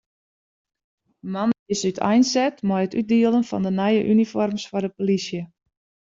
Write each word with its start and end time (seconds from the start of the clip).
Moandei 1.33 1.69
is 1.73 1.83
úteinset 1.89 2.57
mei 2.69 2.83
it 2.87 2.97
útdielen 3.01 3.45
fan 3.49 3.65
de 3.67 3.71
nije 3.79 4.01
unifoarms 4.13 4.63
foar 4.69 4.83
de 4.85 4.89
polysje. 4.97 5.41